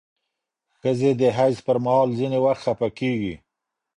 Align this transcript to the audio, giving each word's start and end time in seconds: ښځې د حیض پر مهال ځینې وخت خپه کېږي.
ښځې 0.79 1.11
د 1.19 1.21
حیض 1.37 1.57
پر 1.67 1.77
مهال 1.85 2.09
ځینې 2.19 2.37
وخت 2.45 2.61
خپه 2.65 2.87
کېږي. 2.99 3.35